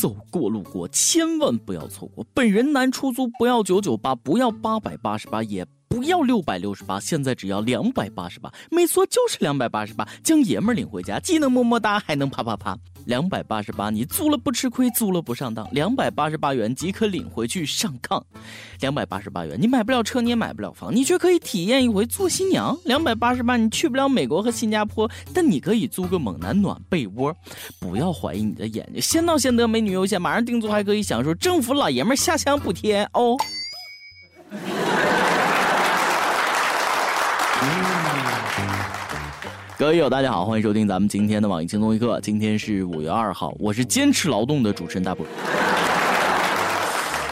[0.00, 2.24] 走过路过，千万不要错过。
[2.32, 5.66] 本人男出租，不要九九八，不要八百八十八，也。
[5.92, 12.78] 不要六百六十八，现在只要两百八十八，没错，就是两百八十八，将爷们儿领回家，既能么么哒，还能啪啪啪。
[13.06, 15.68] 两百八十八，你租了不吃亏，租了不上当。
[15.72, 18.22] 两百八十八元即可领回去上炕。
[18.78, 22.78] 两百八十八元，你买不了车，你也买不了房，你却可以体验一回做新娘。
[22.84, 27.34] 两百八十八，你去不了美国和新加坡，但你可以租个猛男暖被窝。
[27.80, 33.36] 不要怀疑你的眼睛，先到先得，美女优先，马上订租还可以享受政府老爷们下乡补贴哦。
[39.80, 42.20] 各位友，大家好，欢迎收听咱们今天的网易轻松一刻。
[42.20, 45.24] 今天是五月二号，我是坚持劳动的主持人大波。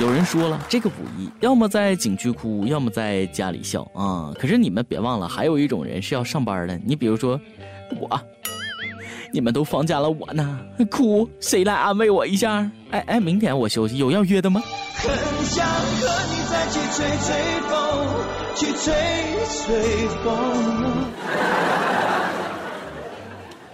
[0.00, 4.34] 有人说了，这个五一要么在景区哭，要么在家里笑啊。
[4.36, 6.76] 可是你们别忘了，还有一种人是要上班的。
[6.84, 7.40] 你比如说
[8.00, 8.20] 我，
[9.32, 10.58] 你们都放假了，我呢
[10.90, 12.68] 哭，谁来安慰我一下？
[12.90, 14.60] 哎哎，明天我休息，有要约的吗？
[14.96, 17.36] 很想和你再去吹吹
[17.70, 17.78] 风，
[18.56, 18.92] 去吹
[19.46, 20.32] 吹风。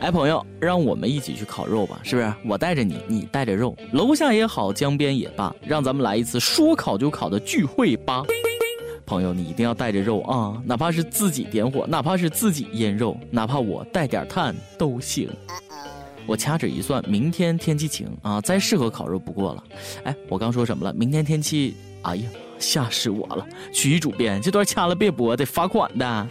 [0.00, 2.32] 哎，朋友，让我们一起去烤肉吧，是不是？
[2.44, 8.22] 我带着你，你带着肉，楼下也好，江边也罢，让咱们来一次说烤就烤的聚会吧。
[9.06, 15.30] 朋友，你一定要带着肉啊，哪怕是自己点火，哪怕是自己腌肉，哪怕我带点炭都行。
[16.26, 19.64] 我掐指一算，明天天气晴啊，再适合烤肉不过了。
[20.04, 20.92] 哎，我刚说什么了？
[20.92, 23.46] 明天天气，哎呀，吓死我了！
[23.72, 26.28] 曲艺主编，这段掐了别播，得罚款的。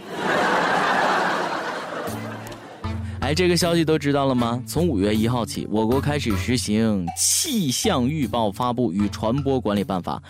[3.25, 4.61] 哎，这个消息都知道了吗？
[4.67, 10.21] 从五月一号起，我国开始实行《气象预报发布与传播管理办法》。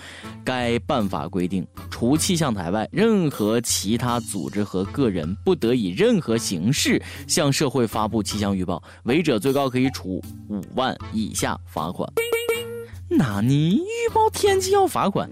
[0.45, 12.09] 该办法规定，除气象台外，任何其他组织和个人不得以任何形式向社会发布气象预报，违者最高可以处五万以下罚款。
[13.09, 15.29] 那你预报天气要罚款？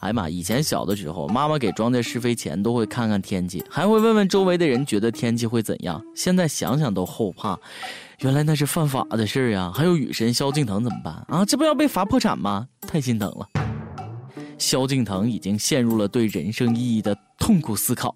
[0.00, 0.28] 哎妈！
[0.28, 6.00] 以前小的时候，妈妈给装在施肥前都会看看天气，还会问问周围的人觉得天气会怎样。
[6.14, 7.58] 现在想想都后怕，
[8.20, 9.72] 原来那是犯法的事呀！
[9.74, 11.44] 还有雨神萧敬腾怎么办啊？
[11.44, 12.68] 这不要被罚破产吗？
[12.82, 13.48] 太心疼了。
[14.56, 18.14] 萧敬腾已经陷入了对人生意义的痛苦思考。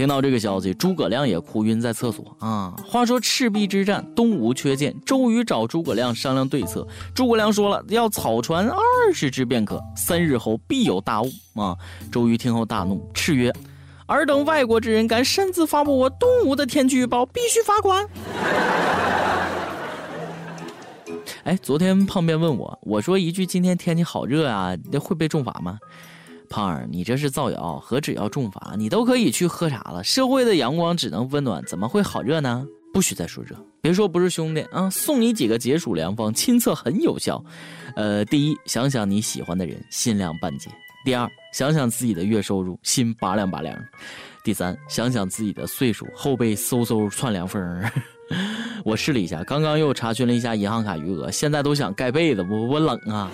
[0.00, 2.74] 听到这个消息，诸葛亮也哭晕在厕所啊！
[2.86, 6.88] 话说赤壁之战，东吴缺箭，周瑜找诸葛亮商量对策。
[7.14, 8.80] 诸葛亮说了，要草船二
[9.12, 11.76] 十只便可，三日后必有大雾啊！
[12.10, 13.52] 周瑜听后大怒，斥曰
[14.08, 18.08] ：“尔等外国之人，敢擅自发布我东吴的天气预报，必须罚款。”
[21.44, 25.78] 哎，昨天胖边问我，我说一句今天天气好热啊，那会被重罚吗？
[26.50, 28.74] 胖儿，你这是造谣，何止要重罚？
[28.76, 30.02] 你都可以去喝茶了。
[30.02, 32.66] 社会的阳光只能温暖，怎么会好热呢？
[32.92, 34.90] 不许再说这，别说不是兄弟啊！
[34.90, 37.42] 送你几个解暑良方，亲测很有效。
[37.94, 40.68] 呃，第一，想想你喜欢的人，心凉半截；
[41.04, 43.76] 第二，想想自己的月收入，心拔凉拔凉；
[44.42, 47.62] 第三，想想自己的岁数，后背嗖嗖窜凉风。
[48.84, 53.30] 我试了一下，刚刚又查询了一下银行卡余额，现在都想盖被子，我我冷啊。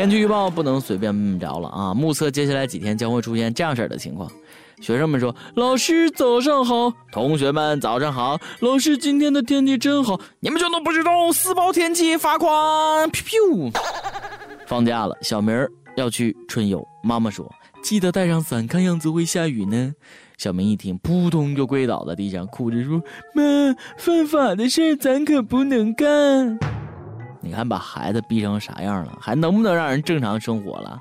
[0.00, 1.92] 天气预报不能随便么着了啊！
[1.92, 4.32] 目测接下来几天将会出现这样式的情况。
[4.80, 12.50] 学生们说：“老师早上好，同学们早上好。”老师今天的天气真好，你们就能不知道四包天气罚款？
[13.10, 13.70] 噗！
[14.66, 15.54] 放假了，小明
[15.98, 16.82] 要去春游。
[17.02, 17.46] 妈妈说
[17.84, 19.92] ：“记得带上伞，看样子会下雨呢。”
[20.38, 23.02] 小明一听，扑通就跪倒在地上，哭着说
[23.36, 26.58] ：“妈，犯法的事咱可不能干。”
[27.50, 30.96] 你看，把孩子逼成啥样了，还能不能让人正常生活了？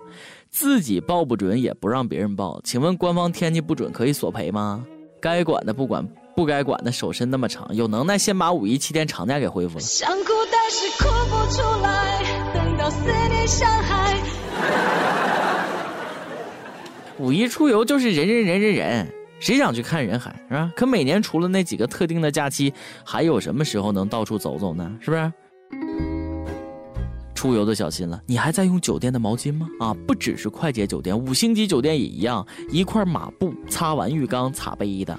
[0.50, 4.84] 自己报不准也不让别人报，请问官方天气不准可以索赔吗？
[5.22, 6.04] 该管的不管，
[6.36, 9.82] 不该管的手伸那么长，有能耐先把五一七天长假给恢复了。
[9.82, 14.20] 想哭但是哭不出来，等到思念像海。
[17.20, 19.08] 五一出游就是人人人人人，
[19.40, 20.74] 谁想去看人海是吧？
[20.76, 22.74] 可每年除了那几个特定的假期，
[23.06, 24.92] 还有什么时候能到处走走呢？
[25.00, 25.32] 是不是？
[27.40, 29.66] 出游的小心了，你还在用酒店的毛巾吗？
[29.80, 35.18] 啊，不只是快捷酒店，五星级酒店也一样，一块抹布擦完浴缸擦杯的。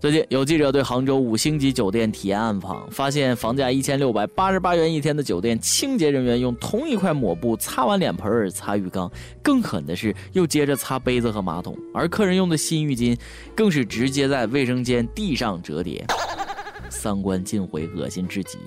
[0.00, 9.08] 最近有记者对杭州五星级酒店体验暗访，发现房价一千六百八十八元一天的酒店，清洁人员用同一块抹布擦完脸盆儿擦浴缸，
[9.40, 13.16] 更狠的是又接着擦杯子和马桶，而客人用的新浴巾
[13.54, 16.04] 更是直接在卫生间地上折叠，
[16.90, 18.58] 三观尽毁，恶心至极。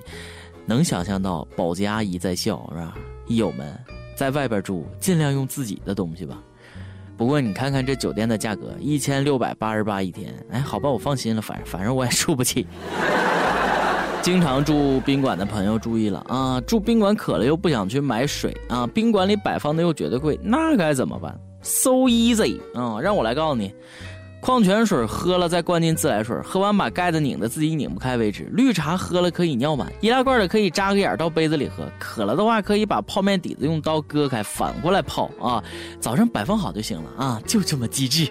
[0.66, 2.94] 能想象到保洁阿姨在笑是吧？
[3.28, 3.78] 友们，
[4.14, 6.42] 在外边住尽量用自己的东西吧。
[7.16, 10.34] 不过你看看这酒店的价格，一千六百八十八一天。
[10.50, 12.66] 哎，好吧，我放心了，反正反正我也住不起。
[14.22, 16.60] 经常住宾馆的朋友注意了啊！
[16.60, 23.00] 住宾馆渴了又不想去买水啊，宾馆里摆放的又觉得贵，那该怎么办？So easy 啊！
[23.00, 23.74] 让我来告诉你，
[24.42, 28.50] 矿泉水喝了再灌进自来水，喝完把盖子拧的自己拧不开为止。
[28.52, 31.88] 绿茶喝了可以尿满，易拉罐的可以扎个眼到杯子里喝。
[31.96, 35.62] 渴了的话可以把泡面底子用刀割开，反过来泡啊！
[36.00, 37.40] 早上摆放好就行了啊！
[37.46, 38.28] 就这么机智。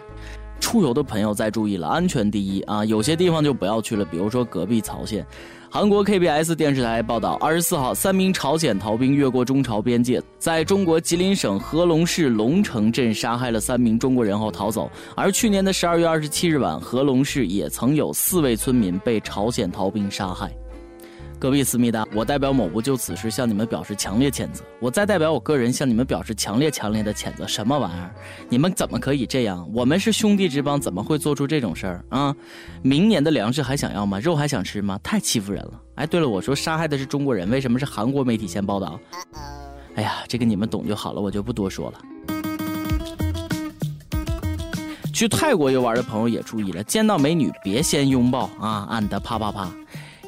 [0.62, 2.86] 出游的朋友再注意了，安全第一啊！
[2.86, 5.26] 有些地方就不要去了，比如说隔壁朝鲜。
[5.70, 14.90] 韩国 KBS 电视台报道，二十四号，三名朝鲜逃兵越过中朝边界，在中国吉林省合龙市龙城镇杀害了三名中国人后逃走。
[15.16, 20.52] 而去年的十二月二十七日晚，合龙市也曾有四位村民被朝鲜逃兵杀害。
[21.42, 24.64] 隔壁思密达，我代表某部就此事向你们表示强烈谴责。
[24.80, 27.48] 我再代表我个人向你们表示强烈强烈的谴责。
[27.48, 28.14] 什么玩意儿？
[28.48, 29.68] 你们怎么可以这样？
[29.74, 32.36] 我们是兄弟之邦，怎么会做出这种事儿啊？
[32.84, 34.20] 明年的粮食还想要吗？
[34.20, 35.00] 肉还想吃吗？
[35.02, 35.82] 太欺负人了！
[35.96, 39.00] 哎，对了，我说杀害的是中国人，为什么是韩国媒体先报道？
[39.96, 42.00] 哎呀，这个你们懂就好了，我就不多说了。
[45.12, 49.72] 去泰国游玩的朋友也注意了，见到美女别先拥抱啊，按的啪啪啪。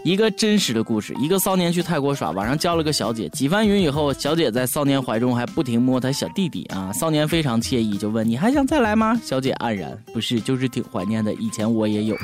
[0.03, 6.91] 一个真实的故事：一个骚年去泰国耍，晚上叫了个小姐，几番云以后，小姐在骚年怀中还不停摸他小弟弟啊。
[6.91, 12.17] 骚年非常惬意，就问：“你还想再来吗？”小姐黯然：“不是，就是挺怀念的，以前我也有。”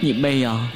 [0.00, 0.66] 你妹呀！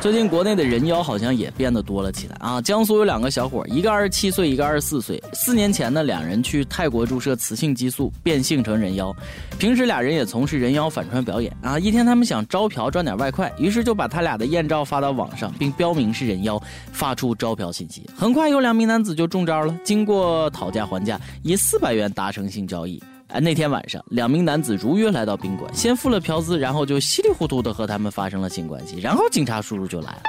[0.00, 2.62] 最近国内的人妖好像也变得多了起来啊！
[2.62, 5.20] 江苏有两个小伙，一个二十七岁，一个二十四岁。
[5.32, 9.14] 四年前呢，两人去泰国注射雌性激素，变性成人妖。
[9.58, 11.76] 平时俩人也从事人妖反串表演啊。
[11.76, 16.62] 一天他们想招嫖赚点外快，于是就把他俩的艳照发到网上，并标明是人妖，
[16.92, 18.08] 发出招嫖信息。
[18.16, 23.02] 很快有两名男子就中招了，经过讨价还价，以四百元达成性交易。
[23.28, 28.98] 哎，那天晚上，两名男子如约来到宾馆，先付了嫖资，然后就稀里糊涂的和他们发生了性关系。
[29.00, 30.22] 然后警察叔叔就来了，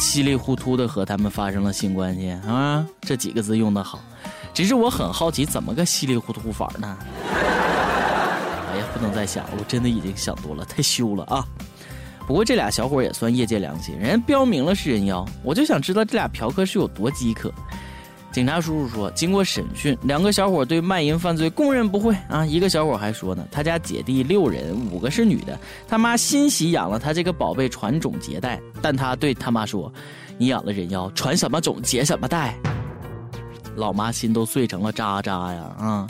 [0.00, 2.86] 稀里糊涂的和他们发生了性关系啊！
[3.00, 3.98] 这几个字用的好，
[4.54, 6.96] 只是我很好奇，怎么个稀里糊涂法呢？
[7.26, 11.44] 哎呀，不能再想了，我真的已经想多了，太羞了啊！
[12.28, 17.52] 不过这俩小伙也算业界良心，人家标明了是人妖，我就想知道这俩嫖客是有多饥渴。
[18.32, 22.46] 警察叔叔说，经过审讯，两个小伙对卖淫犯罪供认不讳啊。
[22.46, 29.92] 一个小伙还说呢，他家姐弟六人，五个是女的，他妈欣喜养了他这个宝贝传种结代，但他对他妈说
[30.38, 32.56] ：“你养了人妖，传什么种结什么代。
[33.74, 35.62] ”老妈心都碎成了渣渣呀！
[35.76, 36.06] 啊，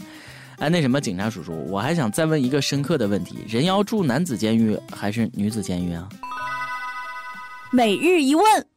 [0.59, 6.07] 哎，那什么，警察叔叔，我还想再问一个深刻的问题：人妖住男子监狱还是女子监狱啊？
[7.73, 8.70] 每日一问。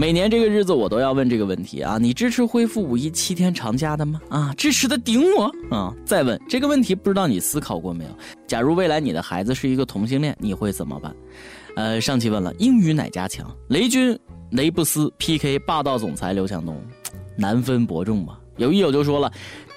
[0.00, 1.98] 每年这个日子我都要问这个问题啊！
[2.00, 4.18] 你支持恢复五一七天长假的吗？
[4.30, 5.94] 啊，支持的顶我啊！
[6.06, 8.10] 再问这个问题，不知道你思考过没有？
[8.46, 11.14] 假如未来你的孩子是一个同性恋，你会怎么办？
[11.76, 13.54] 呃，上期问了英语哪家强？
[13.68, 14.18] 雷军
[14.52, 16.80] 雷布斯 PK 霸道总裁刘强东，
[17.36, 18.40] 难分伯仲吧？
[18.56, 19.30] 有一友就说了，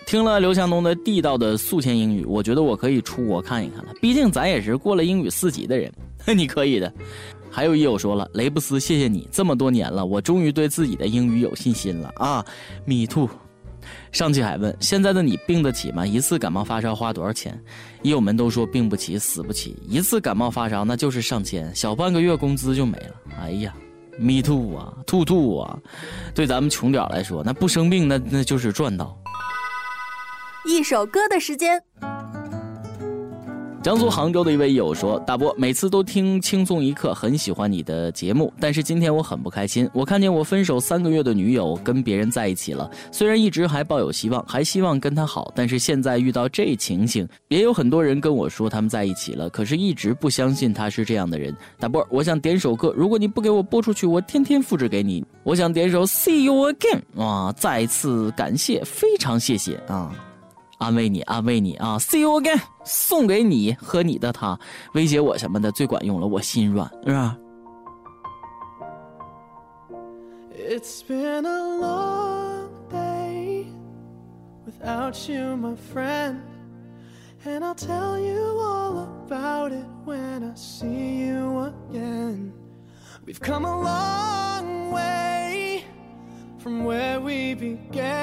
[0.05, 3.93] 听了刘强东的地道的宿迁英语，我觉得我可以出国看一看了。
[4.01, 5.91] 毕竟咱也是过了英语四级的人，
[6.33, 6.93] 你可以的。
[7.53, 12.43] 还有一友说了，雷布斯，谢谢你这么多年了，我终于对自己的英语有信心了啊
[12.87, 13.29] ！Me too。
[14.11, 16.03] 上期还问，现在的你病得起吗？
[16.03, 17.61] 一次感冒发烧花多少钱？
[18.01, 19.77] 医友们都说病不起，死不起。
[19.87, 23.15] 一次感冒发烧那就是上千，小半个月工资就没了。
[23.39, 23.71] 哎呀
[24.17, 25.77] ，Me too 啊，兔兔啊！
[26.33, 29.15] 对咱们穷屌来说，那不生病那那就是赚到。
[30.65, 31.83] 一首歌的时间。
[33.83, 39.89] 江苏杭州的一位友说：“大波，每次都听轻松一刻，很喜欢你的节目，但是今天我很不开心。
[39.91, 42.89] 我看见我分手三个月的女友跟别人在一起了。
[43.11, 51.53] 虽然一直还抱有希望，还希望跟他好，但是现在遇到这情形，也有很多人跟我说他们在一起了，可是一直不相信他是这样的人。
[51.77, 55.21] 大波，我想点首歌，如果你不给我播出去，我天天复制给你。
[55.43, 60.09] 我想点首《See You Again》啊，再次感谢，非常谢谢啊。”
[60.83, 64.59] 安慰你，安慰你啊！See you again，送给你和你的他，
[64.95, 67.37] 威胁我什么的最管用了，我心软是吧
[70.53, 73.67] ？It's been a long day
[74.65, 76.41] without you, my friend,
[77.45, 82.51] and I'll tell you all about it when I see you again.
[83.25, 85.85] We've come a long way
[86.59, 88.22] from where we began.